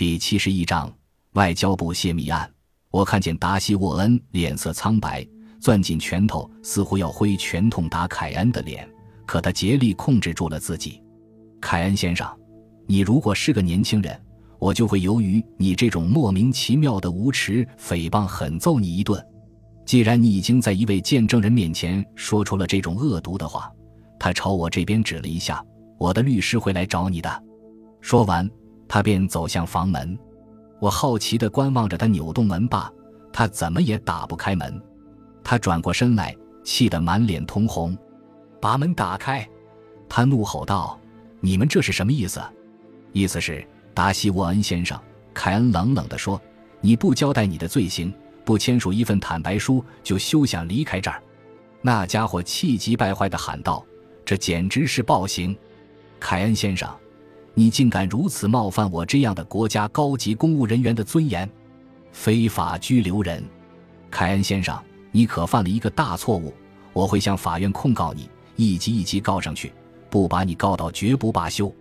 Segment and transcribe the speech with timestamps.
[0.00, 0.90] 第七十一章
[1.34, 2.50] 外交部泄密案。
[2.90, 5.22] 我看见达西沃恩脸色苍白，
[5.60, 8.88] 攥紧拳头，似乎要挥拳痛打凯恩的脸。
[9.26, 11.02] 可他竭力控制住了自己。
[11.60, 12.26] 凯恩先生，
[12.86, 14.18] 你如果是个年轻人，
[14.58, 19.22] 我就会由于你这种莫名其妙的无耻诽谤，狠揍你一顿。
[19.84, 23.70] 既然你已经在一位见证人面前说出了这种恶毒的话，
[24.18, 25.62] 他朝我这边指了一下，
[25.98, 27.44] 我的律师会来找你的。
[28.00, 28.50] 说完。
[28.92, 30.18] 他便走向房门，
[30.80, 32.92] 我好奇地观望着他扭动门把，
[33.32, 34.82] 他怎么也打不开门。
[35.44, 37.96] 他转过身来，气得满脸通红，
[38.60, 39.48] 把门打开！
[40.08, 40.98] 他怒吼道
[41.38, 42.42] ：“你们这是什么意思？”
[43.14, 43.64] 意思是
[43.94, 45.00] 达西沃恩先生，
[45.32, 46.42] 凯恩冷冷地说
[46.82, 48.12] ：“你不交代你的罪行，
[48.44, 51.22] 不签署一份坦白书，就休想离开这儿。”
[51.80, 53.86] 那家伙气急败坏地喊道
[54.26, 55.56] ：“这简直是暴行！
[56.18, 56.92] 凯恩先生。”
[57.54, 61.48] 你竟敢如此冒犯我这样的国家高级公务人员的尊严，
[62.12, 63.44] 非法拘留人，
[64.10, 66.54] 凯恩先生，你可犯了一个大错误，
[66.92, 69.72] 我会向法院控告你，一级一级告上去，
[70.08, 71.72] 不把你告到绝不罢休。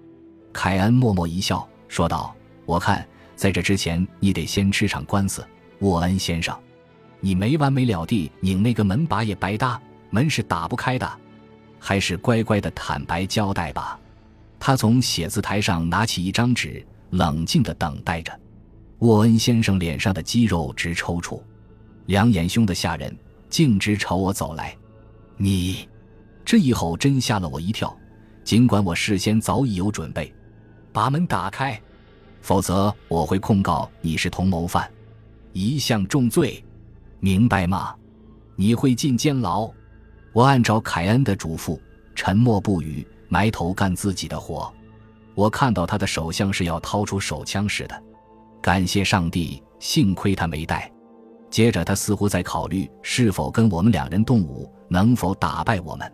[0.52, 5.45] 凯恩默默一笑，说道：“我看在这之前，你得先吃场官司，
[5.80, 6.58] 沃恩先生，
[7.20, 11.09] 你没完没了地拧那个门把也白搭，门是打不开的，
[11.78, 14.00] 还是乖乖的坦白交代吧。”
[14.60, 18.38] 他从写字台上拿起一张纸，冷静地等待着。
[19.00, 21.42] 沃恩先生脸上的肌肉直抽搐，
[22.08, 23.18] 两眼凶得吓人，
[23.50, 24.76] 径直朝我走来。
[25.38, 25.88] 你，
[26.44, 27.98] 这一吼真吓了我一跳。
[28.44, 30.34] 尽管我事先早已有准备，
[30.92, 31.80] 把门打开，
[32.42, 34.90] 否则我会控告你是同谋犯，
[35.54, 36.64] 一项重罪，
[37.20, 37.96] 明白吗？
[38.56, 39.72] 你会进监牢。
[40.34, 41.80] 我按照凯恩的嘱咐，
[42.14, 43.08] 沉默不语。
[43.30, 44.72] 埋头干自己的活，
[45.35, 48.03] 我看到他的手像是要掏出手枪似的。
[48.61, 50.91] 感谢上帝，幸亏他没带。
[51.50, 56.11] 接着，他似乎在考虑是否跟我们两人动武，能否打败我们。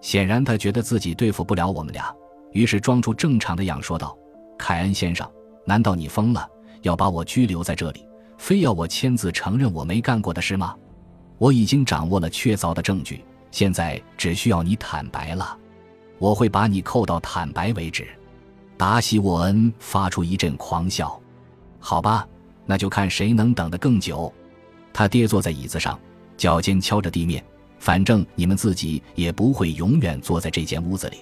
[0.00, 2.12] 显然，他觉得自己对付不了我们俩，
[2.52, 4.16] 于是装出正常的样说道
[4.58, 5.30] ：“凯恩先生，
[5.64, 6.48] 难道你疯了，
[6.82, 8.06] 要把我拘留在这里，
[8.36, 10.74] 非要我签字承认我没干过的事吗？
[11.38, 15.56] 我已经掌握了确凿的证据，现在只需要你坦白了。”
[16.18, 18.06] 我会把你扣到坦白为止。
[18.76, 21.18] 达西沃恩发出一阵狂笑。
[21.78, 22.26] 好吧，
[22.64, 24.32] 那就看谁能等得更久。
[24.92, 25.98] 他跌坐在椅子上，
[26.36, 27.44] 脚尖敲着地面。
[27.78, 31.18] 反正你们自己也不会永远坐在这间屋子里。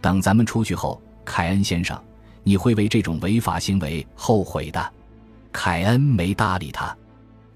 [0.00, 2.02] 等咱们出去后，凯恩先生，
[2.42, 4.92] 你会为这种违法行为后悔的。
[5.52, 6.96] 凯恩没搭理他。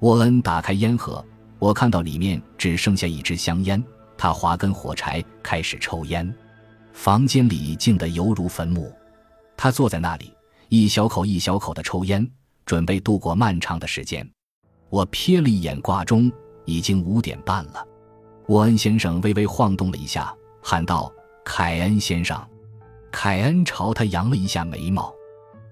[0.00, 1.24] 沃恩打开烟盒，
[1.58, 3.82] 我看到里面只剩下一支香烟。
[4.18, 6.32] 他划根火柴，开始抽烟。
[6.96, 8.90] 房间里静得犹如坟墓，
[9.54, 10.32] 他坐在那里，
[10.70, 12.26] 一小口一小口的抽烟，
[12.64, 14.26] 准备度过漫长的时间。
[14.88, 16.32] 我瞥了一眼挂钟，
[16.64, 17.86] 已经五点半了。
[18.48, 21.12] 沃恩先生微微晃动了一下，喊道
[21.44, 22.42] ：“凯恩先生。”
[23.12, 25.14] 凯恩朝他扬了一下眉毛：“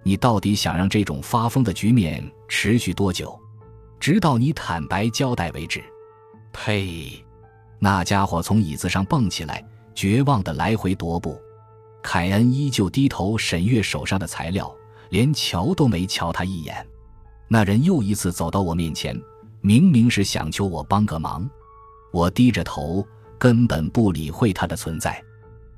[0.05, 3.37] 你到底想让这种发疯的局面持续多久？
[3.99, 5.83] 直到你坦白交代为止。”
[6.53, 7.25] 呸！
[7.79, 9.67] 那家伙从椅子上蹦起来。
[9.95, 11.41] 绝望的来回踱步，
[12.03, 14.75] 凯恩依旧低头审阅手上的材料，
[15.11, 16.87] 连瞧都没瞧他一眼。
[17.49, 19.19] 那人又一次走到我面前，
[19.61, 21.49] 明明是想求我帮个忙。
[22.13, 23.07] 我低着头，
[23.39, 25.23] 根本不理会他的存在。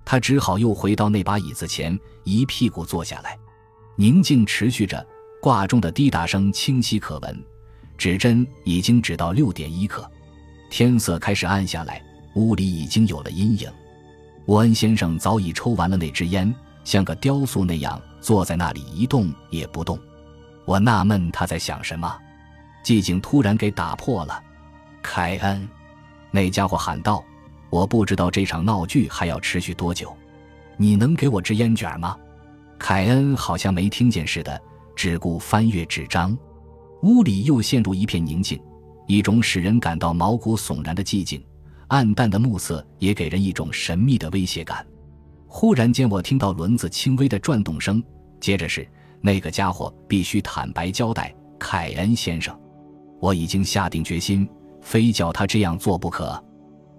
[0.05, 3.39] 他只好又回到那把椅子前，一屁股坐下来。
[3.97, 5.05] 宁静持续着，
[5.43, 7.45] 挂钟的滴答声清晰可闻。
[7.99, 10.09] 指针已经指到六点一刻，
[10.71, 12.03] 天色开始暗下来，
[12.35, 13.71] 屋里已经有了阴影。
[14.47, 16.53] 沃恩先生早已抽完了那支烟，
[16.85, 19.99] 像个雕塑那样坐在那里一动也不动。
[20.65, 22.17] 我纳闷他在想什么，
[22.85, 24.41] 寂静突然给打破了。
[25.03, 25.69] 凯恩，
[26.31, 27.25] 那家伙喊道
[27.71, 30.17] ：“我不知道这场闹剧还要持续多久，
[30.77, 32.17] 你能给我支烟卷吗？”
[32.79, 34.61] 凯恩好像没听见似的，
[34.95, 36.37] 只顾翻阅纸张。
[37.03, 38.61] 屋里又陷入一片宁静，
[39.09, 41.43] 一种使人感到毛骨悚然的寂静。
[41.89, 44.87] 暗淡的暮色也给人一种神秘的威胁感。
[45.47, 48.03] 忽然间，我听到轮子轻微的转动声，
[48.41, 48.87] 接着是
[49.21, 51.35] 那个家伙必须坦白交代。
[51.59, 52.55] 凯恩先生，
[53.19, 54.47] 我已经下定决心，
[54.83, 56.43] 非叫他这样做不可。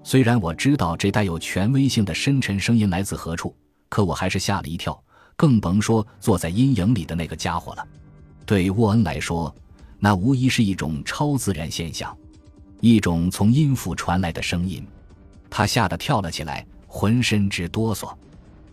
[0.03, 3.55] 虽然我知道这带有权威性的深沉声音来自何处，
[3.89, 4.99] 可我还是吓了一跳。
[5.35, 7.87] 更甭说坐在阴影里的那个家伙了。
[8.47, 9.55] 对沃恩来说，
[9.99, 12.17] 那无疑是一种超自然现象。
[12.79, 14.85] 一种从阴府传来的声音，
[15.49, 18.13] 他吓得跳了起来，浑身直哆嗦。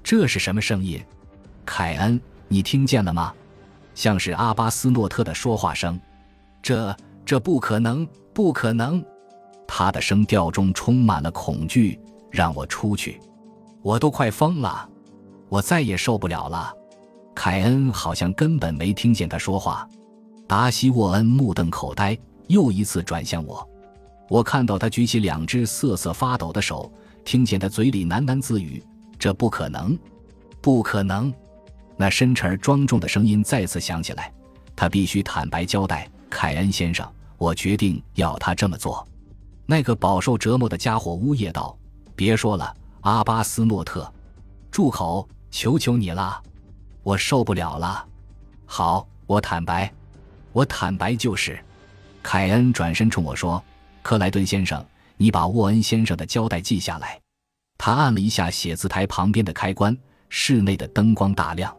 [0.03, 1.03] 这是什么声音？
[1.65, 3.33] 凯恩，你听见了吗？
[3.95, 5.99] 像是阿巴斯诺特的说话声。
[6.63, 9.05] 这这不可能，不可能！
[9.67, 11.99] 他的声调中充满了恐惧。
[12.31, 13.21] 让我出去，
[13.81, 14.89] 我都快疯了，
[15.49, 16.75] 我再也受不了了。
[17.33, 19.89] 凯恩好像根本没听见他说话。
[20.49, 22.19] 达西沃恩目瞪口呆，
[22.49, 23.65] 又一次转向我。
[24.29, 26.91] 我看到他举起两只瑟瑟发抖的手，
[27.25, 28.83] 听见他嘴里喃喃自语
[29.19, 29.99] ：“这不可能，
[30.61, 31.33] 不可能。”
[31.97, 34.33] 那深沉而庄重的声音再次响起来。
[34.75, 39.07] 他必须坦白交代，凯恩先生，我决定要他这么做。
[39.67, 41.77] 那个饱受折磨的家伙呜咽道
[42.17, 44.13] ：“别说了，阿巴斯诺特，
[44.71, 45.29] 住口！
[45.51, 46.43] 求求你了，
[47.05, 48.05] 我受不了了。
[48.67, 49.93] 好，我坦白，
[50.53, 51.57] 我坦白就是。”
[52.25, 53.63] 凯恩转身冲我说
[54.05, 54.85] ：“克莱顿先生，
[55.17, 57.19] 你把沃恩先生的交代记下来。”
[57.79, 59.97] 他按了一下写字台旁边的开关，
[60.29, 61.75] 室内的灯光大亮。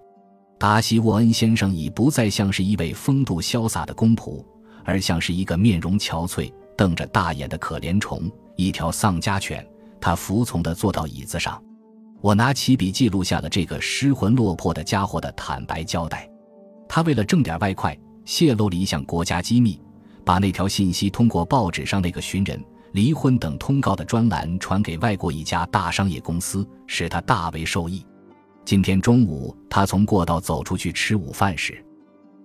[0.57, 4.44] 达西沃恩先生已不再像是一位风度潇洒的公仆，
[4.83, 9.66] 而像是一个面容憔悴、瞪着大眼的可怜虫，一条丧家犬。
[10.01, 11.62] 他服从地坐到椅子上。
[12.21, 16.28] 我拿起笔记录下了这个失魂落魄的家伙的坦白交代。
[16.89, 17.95] 他为了挣点外快，
[18.25, 19.80] 泄露了一项国家机密，
[20.25, 22.62] 把那条信息通过报纸上那个寻人、
[22.94, 28.04] 离婚等通告的专栏传给外国一家大商业公司，使他大为受益。
[28.66, 31.86] 今天中午，他从过道走出去吃午饭时，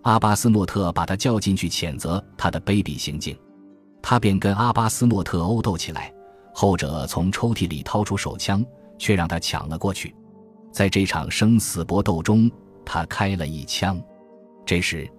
[0.03, 3.35] 阿巴斯诺特把他叫进去，谴责他的卑鄙行径。
[4.03, 6.13] 他便跟阿巴斯诺特殴斗起来，
[6.53, 8.63] 后者从抽屉里掏出手枪，
[8.99, 10.15] 却让他抢了过去。
[10.71, 12.51] 在这场生死搏斗中，
[12.85, 13.99] 他开了一枪。
[14.67, 15.11] 这时，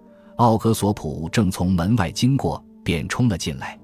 [0.42, 3.78] 奥格索普正从门外经过，便冲了进来。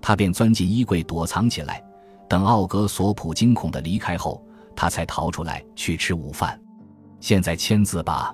[0.00, 1.82] 他便钻进衣柜躲藏起来，
[2.28, 4.40] 等奥格索普惊恐地离开后。
[4.76, 6.56] 他才逃出来去吃午饭。
[7.18, 8.32] 现在签字吧，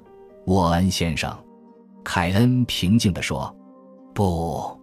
[0.49, 1.35] 沃恩先生。”
[2.05, 3.55] 凯恩平静地说。
[4.13, 4.79] “不！”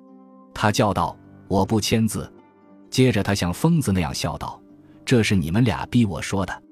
[0.52, 1.16] 他叫道
[1.48, 2.32] ，“我不签字。”
[2.90, 4.60] 接着他像疯子那样笑道
[5.06, 6.64] ：“这是你们俩逼我说的。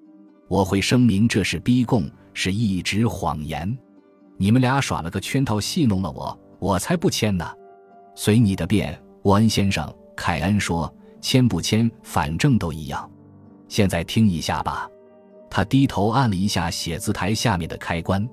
[0.47, 3.77] 我会声明这是逼供，是一纸谎言。
[4.37, 7.45] 你们俩耍了个圈套，戏弄了我，我才不签呢。
[8.15, 10.91] 随你的便，沃恩先生。”凯恩说
[11.21, 13.07] ：“签不签，反正都一样。”
[13.69, 14.89] 现在听一下吧，
[15.47, 18.27] 他低头按了一下写字台下面的开关，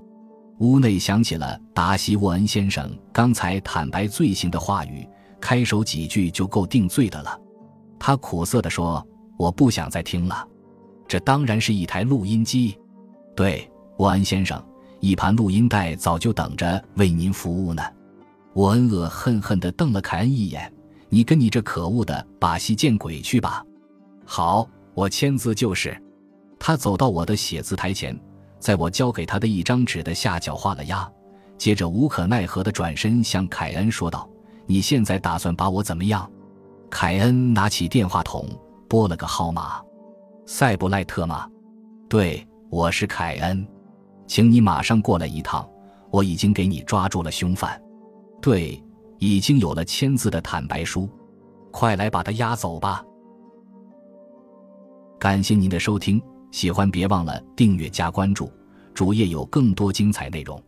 [0.57, 5.07] 屋内响起了达西沃恩先生刚才坦白罪行的话语，
[5.39, 7.39] 开首几句就够定罪的了。
[7.99, 9.05] 他苦涩地说
[9.37, 10.47] ：“我不想再听了。”
[11.07, 12.75] 这当然是一台录音机，
[13.35, 14.59] 对，沃恩先生，
[14.99, 17.81] 一盘录音带早就等着为您服务呢。
[18.53, 20.71] 沃恩恶恨恨地瞪了凯恩一眼
[21.09, 23.63] ：“你跟你这可恶的把戏见鬼去吧！”
[24.25, 24.67] 好。
[24.93, 26.01] 我签字就是，
[26.57, 28.17] 他走到我的写字台前，
[28.61, 31.11] 在我交给他的一张纸的下角画了押，
[31.57, 34.25] 接着无可奈何地转身向凯恩说道
[34.65, 36.31] ：“你现在打算把我怎么样？”
[36.89, 38.47] 凯恩拿起电话筒
[38.87, 39.81] 拨了个号码
[40.47, 41.45] ：“塞布赖特吗？
[42.07, 43.67] 对，我是凯恩，
[44.27, 45.67] 请你马上过来一趟，
[46.09, 47.81] 我已经给你抓住了凶犯，
[48.41, 48.81] 对，
[49.19, 51.09] 已经有了签字的坦白书，
[51.71, 53.03] 快来把他押走吧。”
[55.19, 58.51] 感谢您的收听，喜欢别忘了订阅加关注，
[58.93, 60.61] 主页有更多精彩内容。